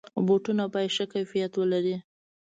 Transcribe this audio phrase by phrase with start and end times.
[0.25, 1.95] بوټونه باید ښه کیفیت ولري.